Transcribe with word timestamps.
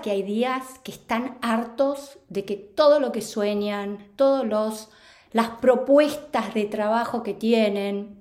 que 0.00 0.10
hay 0.10 0.22
días 0.22 0.78
que 0.82 0.92
están 0.92 1.38
hartos 1.42 2.18
de 2.28 2.44
que 2.44 2.56
todo 2.56 3.00
lo 3.00 3.12
que 3.12 3.22
sueñan, 3.22 4.06
todos 4.16 4.46
los 4.46 4.90
las 5.32 5.50
propuestas 5.60 6.54
de 6.54 6.64
trabajo 6.64 7.22
que 7.22 7.34
tienen, 7.34 8.16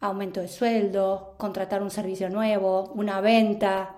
aumento 0.00 0.40
de 0.40 0.48
sueldo, 0.48 1.34
contratar 1.36 1.82
un 1.82 1.90
servicio 1.90 2.30
nuevo, 2.30 2.92
una 2.94 3.20
venta, 3.20 3.96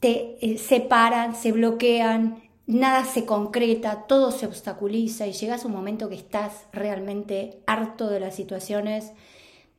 te 0.00 0.38
eh, 0.40 0.56
separan, 0.56 1.34
se 1.34 1.52
bloquean, 1.52 2.42
nada 2.66 3.04
se 3.04 3.26
concreta, 3.26 4.06
todo 4.06 4.30
se 4.30 4.46
obstaculiza 4.46 5.26
y 5.26 5.32
llegas 5.32 5.64
a 5.64 5.68
un 5.68 5.74
momento 5.74 6.08
que 6.08 6.14
estás 6.14 6.66
realmente 6.72 7.60
harto 7.66 8.08
de 8.08 8.20
las 8.20 8.34
situaciones, 8.34 9.12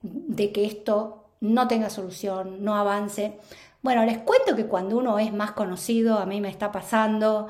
de 0.03 0.51
que 0.51 0.65
esto 0.65 1.29
no 1.39 1.67
tenga 1.67 1.89
solución, 1.89 2.63
no 2.63 2.75
avance. 2.75 3.39
Bueno, 3.81 4.05
les 4.05 4.19
cuento 4.19 4.55
que 4.55 4.67
cuando 4.67 4.97
uno 4.97 5.17
es 5.17 5.33
más 5.33 5.53
conocido, 5.53 6.19
a 6.19 6.25
mí 6.27 6.39
me 6.39 6.49
está 6.49 6.71
pasando, 6.71 7.47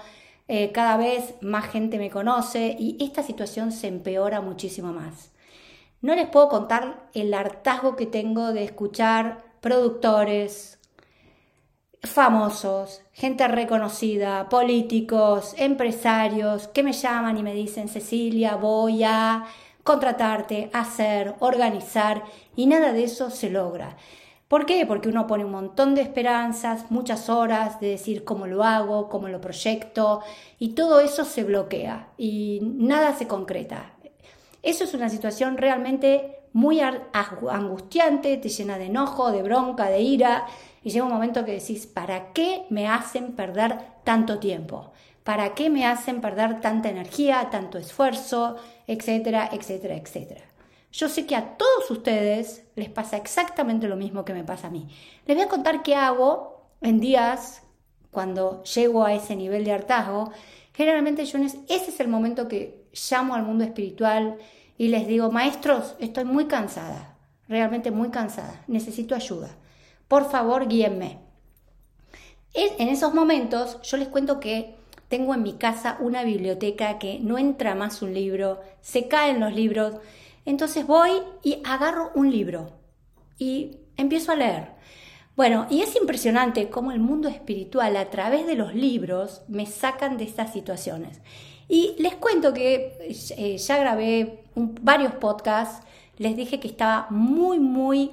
eh, 0.48 0.72
cada 0.72 0.96
vez 0.98 1.36
más 1.42 1.66
gente 1.66 1.98
me 1.98 2.10
conoce 2.10 2.76
y 2.80 2.98
esta 3.04 3.22
situación 3.22 3.72
se 3.72 3.88
empeora 3.88 4.40
muchísimo 4.40 4.94
más. 4.94 5.32
No 6.02 6.16
les 6.16 6.28
puedo 6.30 6.50
contar 6.50 7.10
el 7.14 7.34
hartazgo 7.34 7.96
que 7.96 8.06
tengo 8.06 8.54
de 8.54 8.64
escuchar 8.64 9.44
productores, 9.60 10.80
famosos, 12.02 13.02
gente 13.12 13.48
reconocida, 13.48 14.50
políticos, 14.50 15.54
empresarios 15.58 16.68
que 16.70 16.84
me 16.84 16.94
llaman 16.94 17.38
y 17.38 17.44
me 17.44 17.54
dicen, 17.54 17.88
Cecilia, 17.90 18.56
voy 18.56 19.04
a 19.04 19.46
contratarte, 19.84 20.70
hacer, 20.74 21.36
organizar 21.40 22.24
y 22.56 22.68
nada 22.68 22.94
de 22.94 23.04
eso 23.04 23.30
se 23.30 23.50
logra. 23.50 23.98
¿Por 24.52 24.66
qué? 24.66 24.86
Porque 24.86 25.08
uno 25.08 25.28
pone 25.28 25.46
un 25.46 25.52
montón 25.52 25.96
de 25.96 26.02
esperanzas, 26.02 26.92
muchas 26.92 27.30
horas 27.30 27.80
de 27.80 27.88
decir 27.88 28.26
cómo 28.26 28.48
lo 28.48 28.66
hago, 28.66 29.08
cómo 29.08 29.30
lo 29.30 29.40
proyecto 29.40 30.24
y 30.60 30.74
todo 30.74 31.00
eso 31.00 31.24
se 31.24 31.46
bloquea 31.46 32.10
y 32.18 32.60
nada 32.62 33.16
se 33.16 33.30
concreta. 33.30 33.94
Eso 34.62 34.84
es 34.84 34.94
una 34.94 35.08
situación 35.08 35.56
realmente 35.56 36.42
muy 36.52 36.82
angustiante, 36.82 38.36
te 38.36 38.50
llena 38.50 38.78
de 38.78 38.88
enojo, 38.88 39.32
de 39.32 39.42
bronca, 39.42 39.90
de 39.90 40.02
ira 40.02 40.46
y 40.84 40.90
llega 40.90 41.06
un 41.06 41.14
momento 41.14 41.46
que 41.46 41.54
decís, 41.54 41.88
¿para 41.88 42.34
qué 42.34 42.66
me 42.70 42.90
hacen 42.90 43.38
perder 43.38 43.78
tanto 44.04 44.38
tiempo? 44.40 44.92
¿Para 45.24 45.54
qué 45.56 45.70
me 45.70 45.86
hacen 45.86 46.20
perder 46.20 46.60
tanta 46.60 46.90
energía, 46.90 47.48
tanto 47.52 47.78
esfuerzo, 47.78 48.58
etcétera, 48.86 49.50
etcétera, 49.54 49.96
etcétera? 49.96 50.51
Yo 50.92 51.08
sé 51.08 51.26
que 51.26 51.36
a 51.36 51.58
todos 51.58 51.90
ustedes 51.90 52.66
les 52.76 52.90
pasa 52.90 53.18
exactamente 53.18 53.88
lo 53.88 53.96
mismo 53.96 54.26
que 54.26 54.34
me 54.34 54.44
pasa 54.44 54.68
a 54.68 54.72
mí. 54.72 54.88
Les 55.26 55.38
voy 55.38 55.46
a 55.46 55.50
contar 55.50 55.84
qué 55.84 55.96
hago 55.96 56.70
en 56.82 57.00
días 57.00 57.64
cuando 58.12 58.64
llego 58.64 59.06
a 59.06 59.14
ese 59.14 59.36
nivel 59.36 59.64
de 59.64 59.72
hartazgo. 59.72 60.32
Generalmente 60.74 61.26
yo 61.26 61.40
ese 61.40 61.62
es 61.68 62.00
el 62.00 62.08
momento 62.08 62.48
que 62.48 62.86
llamo 63.10 63.36
al 63.36 63.44
mundo 63.44 63.64
espiritual 63.64 64.38
y 64.78 64.90
les 64.90 65.08
digo, 65.08 65.32
maestros, 65.32 65.96
estoy 66.00 66.26
muy 66.26 66.46
cansada, 66.46 67.16
realmente 67.48 67.92
muy 67.92 68.10
cansada, 68.10 68.64
necesito 68.68 69.16
ayuda. 69.16 69.56
Por 70.08 70.30
favor, 70.30 70.68
guíenme. 70.68 71.20
En 72.54 72.90
esos 72.90 73.14
momentos 73.14 73.82
yo 73.84 73.96
les 73.96 74.10
cuento 74.10 74.42
que 74.42 74.76
tengo 75.08 75.34
en 75.34 75.44
mi 75.44 75.54
casa 75.54 75.98
una 76.02 76.24
biblioteca 76.24 77.00
que 77.00 77.20
no 77.20 77.38
entra 77.38 77.76
más 77.76 78.02
un 78.02 78.14
libro, 78.14 78.60
se 78.82 79.08
caen 79.08 79.40
los 79.40 79.54
libros 79.54 79.96
entonces 80.46 80.86
voy 80.86 81.12
y 81.44 81.62
agarro 81.64 82.12
un 82.16 82.32
libro 82.32 82.72
y 83.38 83.78
empiezo 83.98 84.32
a 84.32 84.36
leer. 84.36 84.70
Bueno, 85.36 85.66
y 85.70 85.82
es 85.82 85.96
impresionante 85.96 86.70
cómo 86.70 86.92
el 86.92 87.00
mundo 87.00 87.30
espiritual 87.30 87.96
a 87.96 88.10
través 88.10 88.46
de 88.46 88.56
los 88.56 88.76
libros 88.76 89.42
me 89.48 89.66
sacan 89.66 90.18
de 90.18 90.26
estas 90.26 90.52
situaciones. 90.52 91.22
Y 91.68 91.96
les 92.00 92.16
cuento 92.16 92.54
que 92.54 92.98
eh, 93.38 93.58
ya 93.58 93.78
grabé 93.78 94.44
varios 94.56 95.14
podcasts, 95.14 95.86
les 96.18 96.36
dije 96.36 96.60
que 96.60 96.68
estaba 96.68 97.08
muy, 97.10 97.60
muy 97.60 98.12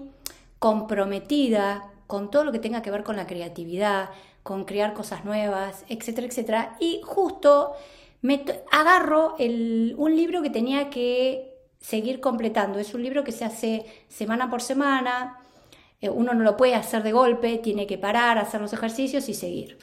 comprometida 0.59 1.91
con 2.07 2.31
todo 2.31 2.45
lo 2.45 2.53
que 2.53 2.61
tenga 2.61 2.83
que 2.83 2.91
ver 2.91 3.03
con 3.03 3.17
la 3.17 3.27
creatividad, 3.27 4.11
con 4.43 4.65
crear 4.65 4.95
cosas 4.95 5.25
nuevas, 5.25 5.85
etcétera, 5.89 6.27
etcétera. 6.27 6.77
Y 6.81 7.01
justo 7.05 7.73
me 8.23 8.45
agarro 8.71 9.37
un 9.39 10.17
libro 10.17 10.41
que 10.41 10.51
tenía 10.51 10.89
que 10.89 11.48
seguir 11.81 12.21
completando. 12.21 12.79
Es 12.79 12.95
un 12.95 13.03
libro 13.03 13.25
que 13.25 13.33
se 13.33 13.45
hace 13.45 13.87
semana 14.09 14.51
por 14.51 14.63
semana, 14.63 15.39
eh, 16.01 16.11
uno 16.11 16.35
no 16.35 16.45
lo 16.45 16.57
puede 16.57 16.75
hacer 16.75 17.03
de 17.03 17.13
golpe, 17.13 17.59
tiene 17.59 17.87
que 17.87 17.99
parar, 17.99 18.39
hacer 18.39 18.61
los 18.61 18.73
ejercicios 18.73 19.29
y 19.29 19.35
seguir. 19.35 19.79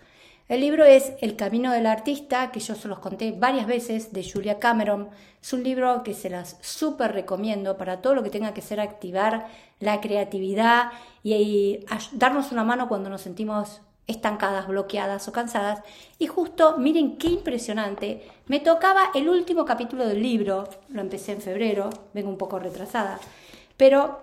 El 0.47 0.61
libro 0.61 0.85
es 0.85 1.13
El 1.21 1.35
Camino 1.35 1.71
del 1.71 1.87
Artista, 1.87 2.51
que 2.51 2.59
yo 2.59 2.75
se 2.75 2.87
los 2.87 2.99
conté 2.99 3.31
varias 3.31 3.65
veces, 3.65 4.13
de 4.13 4.23
Julia 4.23 4.59
Cameron. 4.59 5.09
Es 5.41 5.53
un 5.53 5.63
libro 5.63 6.03
que 6.03 6.13
se 6.13 6.29
las 6.29 6.57
súper 6.61 7.13
recomiendo 7.13 7.77
para 7.77 8.01
todo 8.01 8.13
lo 8.13 8.21
que 8.21 8.29
tenga 8.29 8.53
que 8.53 8.61
ser 8.61 8.79
activar 8.79 9.47
la 9.79 10.01
creatividad 10.01 10.91
y 11.23 11.79
darnos 12.11 12.51
una 12.51 12.63
mano 12.63 12.87
cuando 12.87 13.09
nos 13.09 13.21
sentimos 13.21 13.81
estancadas, 14.07 14.67
bloqueadas 14.67 15.27
o 15.27 15.31
cansadas. 15.31 15.81
Y 16.19 16.27
justo, 16.27 16.77
miren 16.77 17.17
qué 17.17 17.27
impresionante, 17.27 18.29
me 18.47 18.59
tocaba 18.59 19.11
el 19.15 19.29
último 19.29 19.65
capítulo 19.65 20.07
del 20.07 20.21
libro, 20.21 20.69
lo 20.89 21.01
empecé 21.01 21.33
en 21.33 21.41
febrero, 21.41 21.89
vengo 22.13 22.29
un 22.29 22.37
poco 22.37 22.59
retrasada, 22.59 23.19
pero 23.77 24.19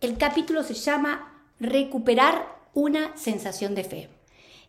el 0.00 0.16
capítulo 0.16 0.62
se 0.62 0.74
llama 0.74 1.42
Recuperar 1.60 2.46
una 2.74 3.16
sensación 3.16 3.74
de 3.74 3.84
fe. 3.84 4.08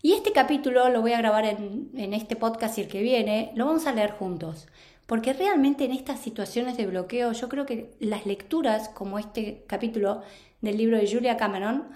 Y 0.01 0.13
este 0.13 0.31
capítulo 0.31 0.89
lo 0.89 1.01
voy 1.01 1.13
a 1.13 1.17
grabar 1.17 1.45
en, 1.45 1.89
en 1.95 2.13
este 2.13 2.35
podcast 2.35 2.77
y 2.77 2.81
el 2.81 2.87
que 2.87 3.01
viene, 3.01 3.51
lo 3.55 3.65
vamos 3.65 3.87
a 3.87 3.91
leer 3.91 4.11
juntos. 4.11 4.67
Porque 5.07 5.33
realmente 5.33 5.85
en 5.85 5.91
estas 5.91 6.19
situaciones 6.19 6.77
de 6.77 6.87
bloqueo, 6.87 7.31
yo 7.31 7.49
creo 7.49 7.65
que 7.65 7.95
las 7.99 8.25
lecturas 8.25 8.89
como 8.89 9.19
este 9.19 9.63
capítulo 9.67 10.21
del 10.61 10.77
libro 10.77 10.97
de 10.97 11.11
Julia 11.11 11.37
Cameron 11.37 11.89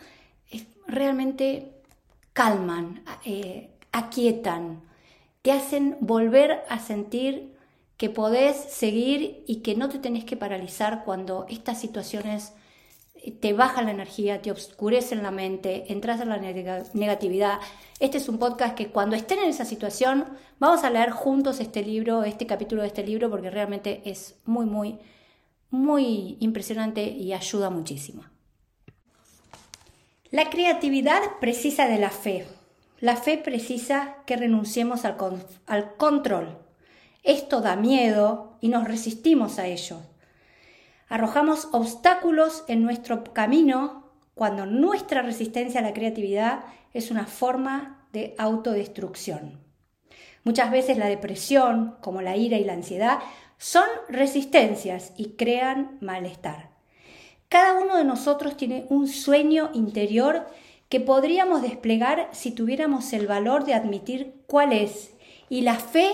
es 0.51 0.65
realmente 0.87 1.78
calman, 2.39 3.03
eh, 3.25 3.69
aquietan, 3.91 4.81
te 5.41 5.51
hacen 5.51 5.97
volver 5.99 6.63
a 6.69 6.79
sentir 6.79 7.53
que 7.97 8.09
podés 8.09 8.55
seguir 8.55 9.43
y 9.45 9.57
que 9.57 9.75
no 9.75 9.89
te 9.89 9.99
tenés 9.99 10.23
que 10.23 10.37
paralizar 10.37 11.03
cuando 11.03 11.45
estas 11.49 11.81
situaciones 11.81 12.53
eh, 13.15 13.31
te 13.31 13.51
bajan 13.51 13.87
la 13.87 13.91
energía, 13.91 14.41
te 14.41 14.51
oscurecen 14.51 15.21
la 15.21 15.31
mente, 15.31 15.91
entras 15.91 16.21
en 16.21 16.29
la 16.29 16.37
negatividad. 16.37 17.59
Este 17.99 18.19
es 18.19 18.29
un 18.29 18.39
podcast 18.39 18.73
que 18.73 18.87
cuando 18.87 19.17
estén 19.17 19.39
en 19.39 19.49
esa 19.49 19.65
situación 19.65 20.23
vamos 20.59 20.85
a 20.85 20.89
leer 20.91 21.09
juntos 21.09 21.59
este 21.59 21.83
libro, 21.83 22.23
este 22.23 22.47
capítulo 22.47 22.83
de 22.83 22.87
este 22.87 23.05
libro, 23.05 23.29
porque 23.29 23.49
realmente 23.49 24.01
es 24.05 24.39
muy, 24.45 24.65
muy, 24.65 24.97
muy 25.71 26.37
impresionante 26.39 27.03
y 27.03 27.33
ayuda 27.33 27.69
muchísimo. 27.69 28.23
La 30.31 30.51
creatividad 30.51 31.21
precisa 31.39 31.87
de 31.87 31.97
la 31.97 32.11
fe. 32.11 32.45
La 32.99 33.15
fe 33.15 33.39
precisa 33.39 34.17
que 34.27 34.37
renunciemos 34.37 35.03
al, 35.03 35.17
al, 35.65 35.95
control. 35.95 36.59
Esto 37.23 37.61
da 37.61 37.75
miedo 37.75 38.55
y 38.61 38.67
nos 38.67 38.87
resistimos 38.87 39.57
a 39.57 39.65
ello. 39.65 40.01
Arrojamos 41.07 41.69
obstáculos 41.71 42.63
en 42.67 42.83
nuestro 42.83 43.23
camino 43.23 44.11
cuando 44.35 44.67
nuestra 44.67 45.23
resistencia 45.23 45.79
a 45.79 45.83
la 45.83 45.93
creatividad 45.93 46.63
es 46.93 47.09
una 47.09 47.25
forma 47.25 48.07
de 48.13 48.35
autodestrucción. 48.37 49.59
Muchas 50.43 50.69
veces 50.69 50.99
la 50.99 51.07
depresión, 51.07 51.95
como 52.01 52.21
la 52.21 52.37
ira 52.37 52.57
y 52.57 52.65
la 52.65 52.73
ansiedad, 52.73 53.17
son 53.57 53.87
resistencias 54.07 55.11
y 55.17 55.31
crean 55.31 55.97
malestar. 56.01 56.68
Cada 57.49 57.79
uno 57.79 57.97
de 57.97 58.03
nosotros 58.03 58.55
tiene 58.57 58.85
un 58.89 59.07
sueño 59.07 59.71
interior 59.73 60.45
que 60.87 60.99
podríamos 60.99 61.63
desplegar 61.63 62.29
si 62.31 62.51
tuviéramos 62.51 63.11
el 63.11 63.25
valor 63.25 63.65
de 63.65 63.73
admitir 63.73 64.35
cuál 64.45 64.71
es 64.71 65.15
y 65.49 65.61
la 65.61 65.75
fe 65.75 66.11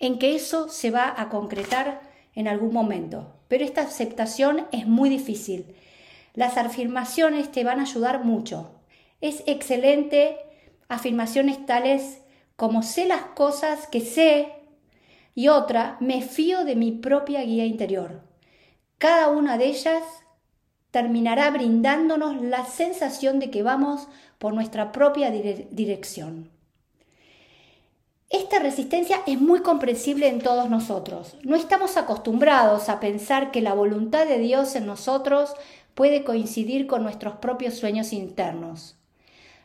en 0.00 0.18
que 0.18 0.34
eso 0.34 0.68
se 0.68 0.90
va 0.90 1.14
a 1.16 1.28
concretar 1.28 2.00
en 2.34 2.48
algún 2.48 2.72
momento. 2.72 3.36
Pero 3.46 3.64
esta 3.64 3.82
aceptación 3.82 4.66
es 4.72 4.84
muy 4.84 5.08
difícil. 5.08 5.76
Las 6.34 6.56
afirmaciones 6.56 7.52
te 7.52 7.62
van 7.62 7.78
a 7.78 7.82
ayudar 7.82 8.24
mucho. 8.24 8.72
Es 9.20 9.44
excelente 9.46 10.38
afirmaciones 10.88 11.64
tales 11.66 12.18
como 12.56 12.82
sé 12.82 13.06
las 13.06 13.22
cosas 13.22 13.86
que 13.86 14.00
sé 14.00 14.52
y 15.36 15.48
otra, 15.48 15.96
me 16.00 16.20
fío 16.20 16.64
de 16.64 16.74
mi 16.74 16.90
propia 16.90 17.42
guía 17.42 17.64
interior. 17.64 18.22
Cada 18.98 19.28
una 19.28 19.56
de 19.56 19.66
ellas 19.66 20.02
terminará 20.92 21.50
brindándonos 21.50 22.40
la 22.40 22.64
sensación 22.64 23.40
de 23.40 23.50
que 23.50 23.64
vamos 23.64 24.06
por 24.38 24.54
nuestra 24.54 24.92
propia 24.92 25.30
dirección. 25.30 26.50
Esta 28.28 28.60
resistencia 28.60 29.20
es 29.26 29.40
muy 29.40 29.60
comprensible 29.60 30.28
en 30.28 30.40
todos 30.40 30.70
nosotros. 30.70 31.36
No 31.42 31.56
estamos 31.56 31.96
acostumbrados 31.96 32.88
a 32.88 33.00
pensar 33.00 33.50
que 33.50 33.60
la 33.60 33.74
voluntad 33.74 34.26
de 34.26 34.38
Dios 34.38 34.74
en 34.76 34.86
nosotros 34.86 35.54
puede 35.94 36.24
coincidir 36.24 36.86
con 36.86 37.02
nuestros 37.02 37.34
propios 37.36 37.74
sueños 37.74 38.12
internos. 38.12 38.96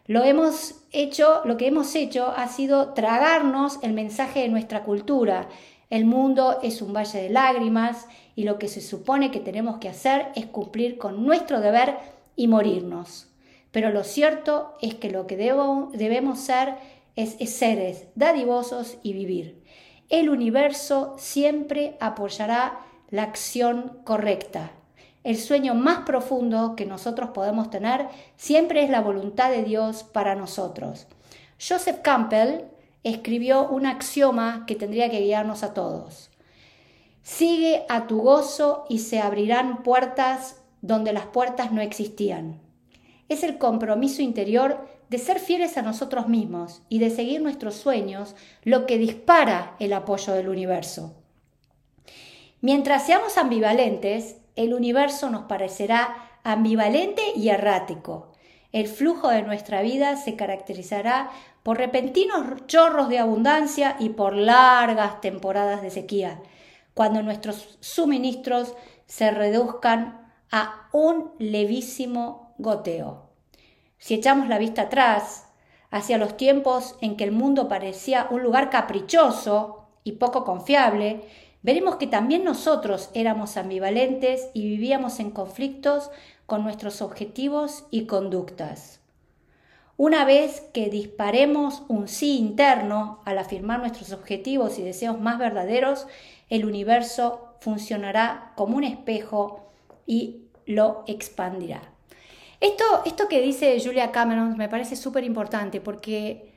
Lo 0.06 0.24
hemos 0.24 0.76
hecho, 0.92 1.42
lo 1.44 1.58
que 1.58 1.68
hemos 1.68 1.94
hecho 1.96 2.34
ha 2.36 2.48
sido 2.48 2.94
tragarnos 2.94 3.80
el 3.84 3.92
mensaje 3.94 4.42
de 4.42 4.50
nuestra 4.50 4.84
cultura. 4.84 5.50
El 5.90 6.06
mundo 6.06 6.60
es 6.64 6.82
un 6.82 6.94
valle 6.94 7.22
de 7.22 7.30
lágrimas 7.30 8.06
y 8.38 8.44
lo 8.44 8.60
que 8.60 8.68
se 8.68 8.82
supone 8.82 9.32
que 9.32 9.40
tenemos 9.40 9.80
que 9.80 9.90
hacer 9.90 10.28
es 10.36 10.46
cumplir 10.46 11.00
con 11.00 11.26
nuestro 11.26 11.60
deber 11.60 11.98
y 12.36 12.48
morirnos. 12.48 13.26
Pero 13.72 13.90
lo 13.90 14.04
cierto 14.04 14.78
es 14.80 14.94
que 14.94 15.10
lo 15.10 15.26
que 15.26 15.36
debemos 15.36 16.40
ser 16.40 16.76
es, 17.16 17.36
es 17.40 17.56
seres 17.56 18.06
dadivosos 18.14 18.98
y 19.02 19.14
vivir. 19.14 19.64
El 20.10 20.30
universo 20.30 21.16
siempre 21.18 21.98
apoyará 22.00 22.78
la 23.10 23.24
acción 23.24 24.02
correcta. 24.04 24.72
El 25.24 25.38
sueño 25.38 25.74
más 25.74 26.06
profundo 26.06 26.76
que 26.76 26.86
nosotros 26.86 27.32
podemos 27.32 27.72
tener 27.72 28.06
siempre 28.36 28.84
es 28.84 28.92
la 28.92 29.02
voluntad 29.02 29.50
de 29.50 29.64
Dios 29.64 30.04
para 30.04 30.36
nosotros. 30.36 31.08
Joseph 31.60 32.02
Campbell 32.04 32.66
escribió 33.04 33.68
un 33.68 33.88
axioma 33.88 34.66
que 34.68 34.76
tendría 34.76 35.10
que 35.10 35.22
guiarnos 35.22 35.64
a 35.64 35.74
todos. 35.74 36.30
Sigue 37.28 37.86
a 37.90 38.08
tu 38.08 38.22
gozo 38.22 38.86
y 38.88 39.00
se 39.00 39.20
abrirán 39.20 39.84
puertas 39.84 40.62
donde 40.82 41.12
las 41.12 41.26
puertas 41.26 41.74
no 41.74 41.82
existían. 41.82 42.62
Es 43.28 43.44
el 43.44 43.58
compromiso 43.58 44.22
interior 44.22 44.88
de 45.10 45.18
ser 45.18 45.40
fieles 45.40 45.78
a 45.78 45.82
nosotros 45.82 46.30
mismos 46.30 46.84
y 46.88 47.00
de 47.00 47.10
seguir 47.10 47.42
nuestros 47.42 47.76
sueños 47.76 48.34
lo 48.64 48.86
que 48.86 48.98
dispara 48.98 49.76
el 49.80 49.92
apoyo 49.92 50.32
del 50.32 50.48
universo. 50.48 51.16
Mientras 52.62 53.06
seamos 53.06 53.38
ambivalentes, 53.38 54.38
el 54.56 54.74
universo 54.74 55.30
nos 55.30 55.48
parecerá 55.48 56.40
ambivalente 56.46 57.24
y 57.36 57.50
errático. 57.50 58.32
El 58.72 58.88
flujo 58.88 59.28
de 59.28 59.42
nuestra 59.42 59.82
vida 59.82 60.16
se 60.16 60.38
caracterizará 60.38 61.30
por 61.62 61.78
repentinos 61.78 62.46
chorros 62.68 63.10
de 63.10 63.20
abundancia 63.20 63.98
y 64.00 64.10
por 64.12 64.34
largas 64.34 65.20
temporadas 65.20 65.82
de 65.82 65.90
sequía, 65.90 66.40
cuando 66.98 67.22
nuestros 67.22 67.78
suministros 67.80 68.74
se 69.06 69.30
reduzcan 69.30 70.34
a 70.52 70.90
un 70.92 71.30
levísimo 71.38 72.56
goteo. 72.58 73.30
Si 74.00 74.16
echamos 74.16 74.48
la 74.48 74.58
vista 74.58 74.82
atrás, 74.82 75.48
hacia 75.92 76.18
los 76.18 76.38
tiempos 76.38 76.96
en 77.02 77.16
que 77.16 77.24
el 77.24 77.32
mundo 77.32 77.68
parecía 77.68 78.26
un 78.32 78.42
lugar 78.42 78.72
caprichoso 78.72 79.90
y 80.04 80.14
poco 80.14 80.44
confiable, 80.44 81.22
veremos 81.62 81.98
que 81.98 82.08
también 82.08 82.44
nosotros 82.44 83.12
éramos 83.14 83.58
ambivalentes 83.58 84.50
y 84.56 84.68
vivíamos 84.68 85.20
en 85.20 85.30
conflictos 85.30 86.10
con 86.48 86.64
nuestros 86.64 87.04
objetivos 87.04 87.86
y 87.92 88.08
conductas. 88.08 89.02
Una 89.98 90.26
vez 90.26 90.62
que 90.74 90.92
disparemos 90.92 91.82
un 91.88 92.08
sí 92.08 92.38
interno 92.38 93.20
al 93.26 93.40
afirmar 93.40 93.80
nuestros 93.80 94.12
objetivos 94.14 94.78
y 94.78 94.84
deseos 94.84 95.20
más 95.20 95.40
verdaderos, 95.40 96.06
el 96.50 96.66
universo 96.66 97.56
funcionará 97.60 98.54
como 98.56 98.78
un 98.78 98.84
espejo 98.84 99.72
y 100.06 100.48
lo 100.66 101.04
expandirá. 101.08 101.82
Esto, 102.60 102.84
esto 103.06 103.28
que 103.28 103.42
dice 103.42 103.80
Julia 103.84 104.12
Cameron 104.12 104.58
me 104.58 104.70
parece 104.70 104.96
súper 104.96 105.24
importante 105.24 105.80
porque 105.82 106.54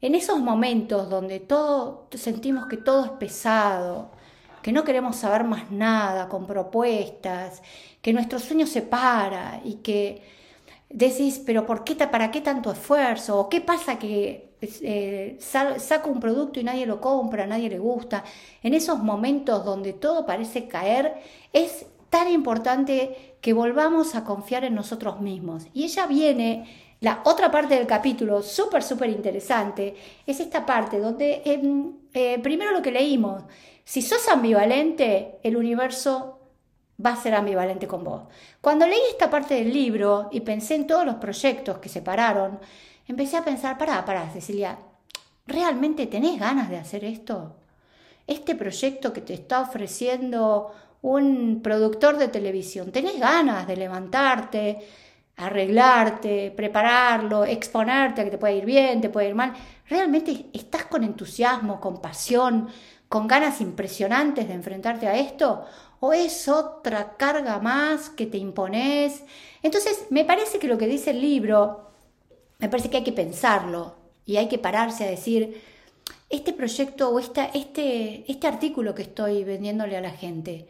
en 0.00 0.14
esos 0.14 0.38
momentos 0.40 1.08
donde 1.08 1.40
todo 1.40 2.08
sentimos 2.12 2.66
que 2.66 2.76
todo 2.76 3.04
es 3.04 3.10
pesado, 3.12 4.10
que 4.62 4.72
no 4.72 4.84
queremos 4.84 5.16
saber 5.16 5.44
más 5.44 5.70
nada 5.70 6.28
con 6.28 6.46
propuestas, 6.46 7.62
que 8.02 8.12
nuestro 8.12 8.38
sueño 8.38 8.66
se 8.66 8.82
para 8.82 9.60
y 9.64 9.76
que 9.76 10.22
decís, 10.88 11.40
pero 11.44 11.66
¿por 11.66 11.84
qué, 11.84 11.94
¿para 11.94 12.30
qué 12.30 12.40
tanto 12.40 12.72
esfuerzo? 12.72 13.38
¿O 13.38 13.48
qué 13.48 13.60
pasa 13.60 13.98
que 13.98 14.53
eh, 14.82 15.36
saco 15.38 16.10
un 16.10 16.20
producto 16.20 16.60
y 16.60 16.64
nadie 16.64 16.86
lo 16.86 17.00
compra, 17.00 17.46
nadie 17.46 17.68
le 17.68 17.78
gusta? 17.78 18.24
En 18.62 18.74
esos 18.74 18.98
momentos 18.98 19.64
donde 19.64 19.92
todo 19.92 20.26
parece 20.26 20.66
caer, 20.68 21.14
es 21.52 21.86
tan 22.10 22.30
importante 22.30 23.36
que 23.40 23.52
volvamos 23.52 24.14
a 24.14 24.24
confiar 24.24 24.64
en 24.64 24.74
nosotros 24.74 25.20
mismos. 25.20 25.66
Y 25.74 25.84
ella 25.84 26.06
viene, 26.06 26.96
la 27.00 27.22
otra 27.24 27.50
parte 27.50 27.74
del 27.74 27.86
capítulo, 27.86 28.42
súper, 28.42 28.82
súper 28.82 29.10
interesante, 29.10 29.94
es 30.26 30.40
esta 30.40 30.64
parte 30.64 30.98
donde 31.00 31.42
em, 31.44 31.92
eh, 32.12 32.38
primero 32.38 32.70
lo 32.70 32.82
que 32.82 32.92
leímos, 32.92 33.42
si 33.84 34.00
sos 34.00 34.28
ambivalente, 34.28 35.38
el 35.42 35.56
universo 35.56 36.38
va 37.04 37.10
a 37.10 37.16
ser 37.16 37.34
ambivalente 37.34 37.86
con 37.86 38.04
vos. 38.04 38.22
Cuando 38.60 38.86
leí 38.86 39.00
esta 39.10 39.28
parte 39.28 39.54
del 39.54 39.72
libro 39.72 40.28
y 40.32 40.40
pensé 40.40 40.76
en 40.76 40.86
todos 40.86 41.04
los 41.04 41.16
proyectos 41.16 41.78
que 41.78 41.88
se 41.88 42.00
pararon, 42.02 42.60
empecé 43.06 43.36
a 43.36 43.44
pensar, 43.44 43.78
pará, 43.78 44.04
pará, 44.04 44.30
Cecilia, 44.30 44.78
¿realmente 45.46 46.06
tenés 46.06 46.38
ganas 46.38 46.68
de 46.68 46.78
hacer 46.78 47.04
esto? 47.04 47.56
Este 48.26 48.54
proyecto 48.54 49.12
que 49.12 49.20
te 49.20 49.34
está 49.34 49.60
ofreciendo 49.60 50.72
un 51.02 51.60
productor 51.62 52.16
de 52.16 52.28
televisión, 52.28 52.90
¿tenés 52.90 53.20
ganas 53.20 53.66
de 53.66 53.76
levantarte, 53.76 54.86
arreglarte, 55.36 56.52
prepararlo, 56.56 57.44
exponerte 57.44 58.20
a 58.20 58.24
que 58.24 58.30
te 58.30 58.38
pueda 58.38 58.54
ir 58.54 58.64
bien, 58.64 59.00
te 59.00 59.10
puede 59.10 59.28
ir 59.28 59.34
mal? 59.34 59.52
¿Realmente 59.88 60.46
estás 60.52 60.84
con 60.86 61.04
entusiasmo, 61.04 61.80
con 61.80 62.00
pasión, 62.00 62.68
con 63.08 63.28
ganas 63.28 63.60
impresionantes 63.60 64.48
de 64.48 64.54
enfrentarte 64.54 65.06
a 65.06 65.16
esto? 65.16 65.66
¿O 66.00 66.12
es 66.12 66.48
otra 66.48 67.16
carga 67.16 67.58
más 67.58 68.10
que 68.10 68.26
te 68.26 68.38
impones? 68.38 69.24
Entonces, 69.62 70.06
me 70.10 70.24
parece 70.24 70.58
que 70.58 70.68
lo 70.68 70.78
que 70.78 70.86
dice 70.86 71.10
el 71.10 71.20
libro, 71.20 71.90
me 72.64 72.70
parece 72.70 72.88
que 72.88 72.96
hay 72.96 73.04
que 73.04 73.12
pensarlo 73.12 73.94
y 74.24 74.38
hay 74.38 74.48
que 74.48 74.56
pararse 74.56 75.04
a 75.04 75.10
decir, 75.10 75.62
este 76.30 76.54
proyecto 76.54 77.10
o 77.10 77.18
esta, 77.18 77.44
este, 77.52 78.24
este 78.26 78.46
artículo 78.46 78.94
que 78.94 79.02
estoy 79.02 79.44
vendiéndole 79.44 79.98
a 79.98 80.00
la 80.00 80.12
gente, 80.12 80.66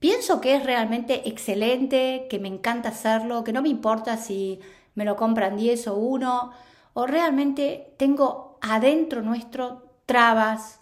pienso 0.00 0.40
que 0.40 0.56
es 0.56 0.64
realmente 0.64 1.28
excelente, 1.28 2.26
que 2.28 2.40
me 2.40 2.48
encanta 2.48 2.88
hacerlo, 2.88 3.44
que 3.44 3.52
no 3.52 3.62
me 3.62 3.68
importa 3.68 4.16
si 4.16 4.58
me 4.96 5.04
lo 5.04 5.14
compran 5.14 5.56
10 5.56 5.86
o 5.86 5.94
1, 5.94 6.52
o 6.94 7.06
realmente 7.06 7.94
tengo 7.96 8.58
adentro 8.60 9.22
nuestro 9.22 9.84
trabas, 10.04 10.80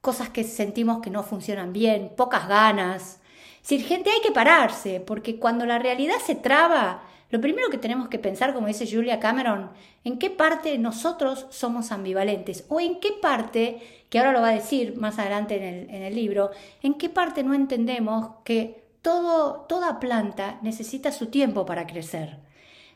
cosas 0.00 0.28
que 0.28 0.42
sentimos 0.42 1.02
que 1.02 1.10
no 1.10 1.22
funcionan 1.22 1.72
bien, 1.72 2.10
pocas 2.16 2.48
ganas. 2.48 3.20
Si 3.62 3.78
gente 3.78 4.10
hay 4.10 4.22
que 4.22 4.32
pararse, 4.32 4.98
porque 4.98 5.38
cuando 5.38 5.64
la 5.66 5.78
realidad 5.78 6.16
se 6.26 6.34
traba, 6.34 7.04
lo 7.30 7.40
primero 7.40 7.70
que 7.70 7.78
tenemos 7.78 8.08
que 8.08 8.18
pensar, 8.18 8.54
como 8.54 8.66
dice 8.66 8.88
Julia 8.90 9.18
Cameron, 9.18 9.70
en 10.04 10.18
qué 10.18 10.30
parte 10.30 10.78
nosotros 10.78 11.46
somos 11.50 11.90
ambivalentes 11.90 12.64
o 12.68 12.80
en 12.80 13.00
qué 13.00 13.12
parte, 13.20 13.80
que 14.08 14.18
ahora 14.18 14.32
lo 14.32 14.40
va 14.40 14.50
a 14.50 14.54
decir 14.54 14.96
más 14.96 15.18
adelante 15.18 15.56
en 15.56 16.02
el, 16.02 16.14
libro, 16.14 16.50
en 16.82 16.94
qué 16.94 17.08
parte 17.08 17.42
no 17.42 17.54
entendemos 17.54 18.28
que 18.44 18.84
todo, 19.02 19.66
toda 19.68 19.98
planta 20.00 20.58
necesita 20.62 21.10
su 21.12 21.26
tiempo 21.26 21.66
para 21.66 21.86
crecer. 21.86 22.38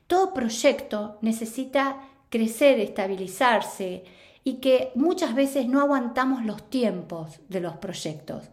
Todo 0.07 0.33
proyecto 0.33 1.19
necesita 1.21 2.01
crecer, 2.31 2.81
estabilizarse, 2.81 4.05
y 4.49 4.55
que 4.55 4.93
muchas 4.95 5.35
veces 5.35 5.69
no 5.69 5.81
aguantamos 5.81 6.45
los 6.45 6.71
tiempos 6.71 7.39
de 7.51 7.61
los 7.61 7.77
proyectos. 7.77 8.45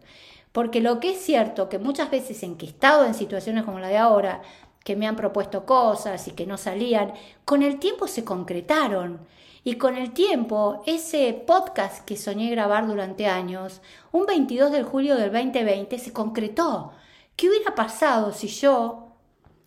Porque 0.52 0.82
lo 0.82 1.00
que 1.00 1.12
es 1.12 1.18
cierto 1.18 1.70
que 1.70 1.78
muchas 1.78 2.10
veces 2.10 2.42
en 2.42 2.58
he 2.60 2.66
estado 2.66 3.06
en 3.06 3.14
situaciones 3.14 3.64
como 3.64 3.80
la 3.80 3.88
de 3.88 3.96
ahora, 3.96 4.42
que 4.86 4.94
me 4.94 5.08
han 5.08 5.16
propuesto 5.16 5.66
cosas 5.66 6.28
y 6.28 6.30
que 6.30 6.46
no 6.46 6.56
salían, 6.56 7.12
con 7.44 7.64
el 7.64 7.80
tiempo 7.80 8.06
se 8.06 8.24
concretaron. 8.24 9.18
Y 9.64 9.78
con 9.78 9.96
el 9.96 10.12
tiempo, 10.12 10.84
ese 10.86 11.32
podcast 11.44 12.04
que 12.04 12.16
soñé 12.16 12.48
grabar 12.52 12.86
durante 12.86 13.26
años, 13.26 13.82
un 14.12 14.26
22 14.26 14.70
de 14.70 14.84
julio 14.84 15.16
del 15.16 15.32
2020, 15.32 15.98
se 15.98 16.12
concretó. 16.12 16.92
¿Qué 17.34 17.48
hubiera 17.48 17.74
pasado 17.74 18.32
si 18.32 18.46
yo 18.46 19.08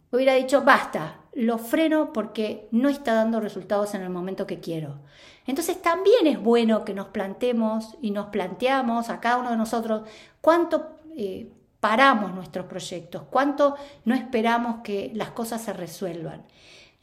hubiera 0.09 0.35
dicho, 0.35 0.61
basta, 0.61 1.19
lo 1.33 1.57
freno 1.57 2.13
porque 2.13 2.69
no 2.71 2.87
está 2.87 3.13
dando 3.13 3.41
resultados 3.41 3.93
en 3.95 4.03
el 4.03 4.09
momento 4.09 4.47
que 4.47 4.61
quiero. 4.61 4.99
Entonces 5.45 5.81
también 5.81 6.27
es 6.27 6.41
bueno 6.41 6.85
que 6.85 6.93
nos 6.93 7.07
plantemos 7.07 7.97
y 8.01 8.11
nos 8.11 8.27
planteamos 8.27 9.09
a 9.09 9.19
cada 9.19 9.35
uno 9.35 9.49
de 9.51 9.57
nosotros 9.57 10.03
cuánto 10.39 10.95
eh, 11.17 11.51
paramos 11.79 12.33
nuestros 12.33 12.65
proyectos, 12.65 13.23
cuánto 13.29 13.75
no 14.05 14.15
esperamos 14.15 14.81
que 14.83 15.11
las 15.13 15.31
cosas 15.31 15.61
se 15.61 15.73
resuelvan. 15.73 16.43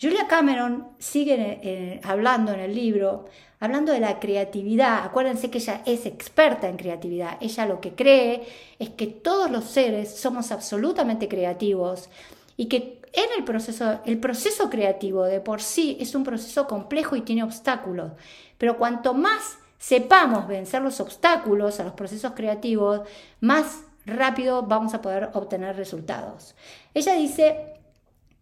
Julia 0.00 0.26
Cameron 0.26 0.88
sigue 0.98 2.00
hablando 2.04 2.52
en 2.52 2.60
el 2.60 2.74
libro, 2.74 3.24
hablando 3.60 3.92
de 3.92 4.00
la 4.00 4.20
creatividad. 4.20 5.04
Acuérdense 5.04 5.50
que 5.50 5.56
ella 5.56 5.80
es 5.86 6.04
experta 6.04 6.68
en 6.68 6.76
creatividad. 6.76 7.38
Ella 7.40 7.64
lo 7.64 7.80
que 7.80 7.94
cree 7.94 8.46
es 8.78 8.90
que 8.90 9.06
todos 9.06 9.50
los 9.50 9.64
seres 9.64 10.14
somos 10.14 10.52
absolutamente 10.52 11.28
creativos 11.28 12.10
y 12.58 12.66
que 12.66 13.00
en 13.14 13.24
el 13.38 13.44
proceso, 13.44 14.00
el 14.04 14.18
proceso 14.18 14.68
creativo 14.68 15.24
de 15.24 15.40
por 15.40 15.62
sí 15.62 15.96
es 15.98 16.14
un 16.14 16.24
proceso 16.24 16.66
complejo 16.66 17.16
y 17.16 17.22
tiene 17.22 17.42
obstáculos, 17.42 18.12
pero 18.58 18.76
cuanto 18.76 19.14
más 19.14 19.58
sepamos 19.78 20.46
vencer 20.46 20.82
los 20.82 21.00
obstáculos 21.00 21.80
a 21.80 21.84
los 21.84 21.94
procesos 21.94 22.32
creativos, 22.34 23.00
más 23.40 23.85
rápido 24.06 24.62
vamos 24.62 24.94
a 24.94 25.02
poder 25.02 25.30
obtener 25.34 25.76
resultados. 25.76 26.54
Ella 26.94 27.14
dice 27.14 27.74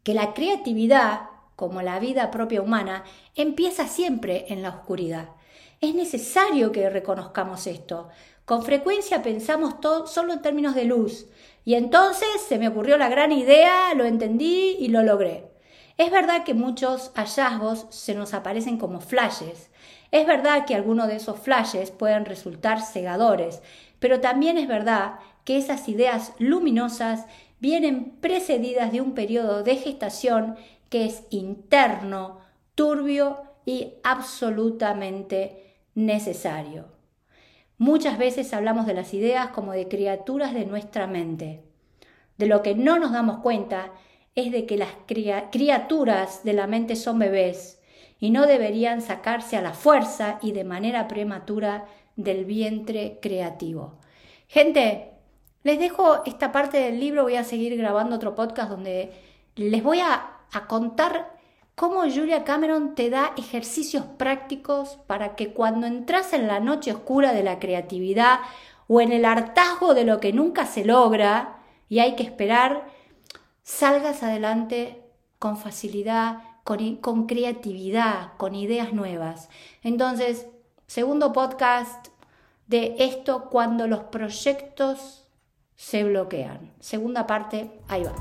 que 0.02 0.14
la 0.14 0.35
creatividad 0.35 1.30
como 1.56 1.83
la 1.83 1.99
vida 1.99 2.30
propia 2.30 2.62
humana, 2.62 3.04
empieza 3.35 3.87
siempre 3.87 4.47
en 4.49 4.62
la 4.62 4.71
oscuridad. 4.71 5.28
Es 5.80 5.94
necesario 5.94 6.73
que 6.73 6.90
reconozcamos 6.90 7.66
esto. 7.66 8.09
Con 8.44 8.62
frecuencia 8.62 9.23
pensamos 9.23 9.80
todo 9.80 10.06
solo 10.06 10.33
en 10.33 10.42
términos 10.42 10.75
de 10.75 10.85
luz, 10.85 11.26
y 11.64 11.75
entonces 11.75 12.28
se 12.47 12.59
me 12.59 12.68
ocurrió 12.68 12.99
la 12.99 13.09
gran 13.09 13.33
idea, 13.33 13.94
lo 13.94 14.04
entendí 14.04 14.76
y 14.78 14.88
lo 14.88 15.02
logré. 15.02 15.47
Es 15.97 16.11
verdad 16.11 16.44
que 16.44 16.54
muchos 16.54 17.12
hallazgos 17.14 17.87
se 17.90 18.14
nos 18.14 18.35
aparecen 18.35 18.76
como 18.78 19.00
flashes. 19.00 19.71
Es 20.11 20.26
verdad 20.26 20.66
que 20.66 20.75
algunos 20.75 21.06
de 21.09 21.16
esos 21.16 21.38
flashes 21.38 21.90
pueden 21.90 22.25
resultar 22.25 22.83
cegadores, 22.83 23.62
pero 24.00 24.21
también 24.21 24.59
es 24.59 24.68
verdad 24.68 25.14
que 25.45 25.59
esas 25.59 25.89
ideas 25.89 26.33
luminosas 26.39 27.27
vienen 27.61 28.17
precedidas 28.21 28.93
de 28.93 29.01
un 29.01 29.15
periodo 29.15 29.63
de 29.63 29.77
gestación 29.77 30.57
que 30.89 31.05
es 31.07 31.25
interno, 31.31 32.41
turbio 32.75 33.43
y 33.65 33.95
absolutamente 34.03 35.77
necesario. 35.95 36.87
Muchas 37.79 38.19
veces 38.19 38.53
hablamos 38.53 38.87
de 38.87 38.95
las 38.95 39.15
ideas 39.15 39.49
como 39.49 39.73
de 39.73 39.89
criaturas 39.89 40.55
de 40.55 40.67
nuestra 40.67 41.07
mente. 41.07 41.63
De 42.39 42.47
lo 42.47 42.63
que 42.63 42.75
no 42.75 42.99
nos 42.99 43.13
damos 43.13 43.39
cuenta 43.41 43.93
es 44.35 44.53
de 44.53 44.67
que 44.67 44.77
las 44.77 44.91
criaturas 45.07 46.45
de 46.45 46.53
la 46.53 46.67
mente 46.67 46.97
son 46.97 47.19
bebés 47.19 47.81
y 48.21 48.31
no 48.31 48.47
deberían 48.47 49.01
sacarse 49.01 49.57
a 49.57 49.63
la 49.63 49.73
fuerza 49.73 50.39
y 50.43 50.53
de 50.53 50.65
manera 50.65 51.09
prematura 51.09 51.87
del 52.17 52.45
vientre 52.45 53.19
creativo. 53.21 53.99
Gente, 54.47 55.13
les 55.64 55.78
dejo 55.78 56.23
esta 56.26 56.52
parte 56.52 56.78
del 56.78 57.00
libro, 57.00 57.23
voy 57.23 57.37
a 57.37 57.42
seguir 57.42 57.76
grabando 57.76 58.16
otro 58.16 58.35
podcast 58.35 58.71
donde 58.71 59.12
les 59.56 59.83
voy 59.83 59.99
a, 60.00 60.30
contar 60.68 61.35
cómo 61.75 62.02
Julia 62.02 62.44
Cameron 62.44 62.94
te 62.94 63.11
da 63.11 63.33
ejercicios 63.37 64.04
prácticos 64.04 64.99
para 65.09 65.35
que 65.35 65.52
cuando 65.52 65.88
entras 65.88 66.33
en 66.33 66.47
la 66.47 66.61
noche 66.61 66.92
oscura 66.92 67.33
de 67.33 67.42
la 67.42 67.59
creatividad 67.59 68.38
o 68.87 69.00
en 69.00 69.11
el 69.11 69.25
hartazgo 69.25 69.94
de 69.94 70.04
lo 70.04 70.21
que 70.21 70.33
nunca 70.33 70.64
se 70.64 70.85
logra 70.85 71.56
y 71.88 71.99
hay 71.99 72.14
que 72.14 72.23
esperar, 72.23 72.87
salgas 73.64 74.23
adelante 74.23 75.02
con 75.40 75.56
facilidad, 75.56 76.42
con, 76.62 76.97
con 76.99 77.26
creatividad, 77.26 78.37
con 78.37 78.54
ideas 78.54 78.92
nuevas. 78.92 79.49
Entonces, 79.83 80.47
segundo 80.87 81.33
podcast 81.33 82.09
de 82.68 82.94
esto 83.00 83.49
cuando 83.50 83.88
los 83.88 84.04
proyectos 84.04 85.24
se 85.76 86.04
bloquean. 86.04 86.73
Segunda 86.81 87.26
parte, 87.26 87.71
ahí 87.88 88.04
va. 88.04 88.14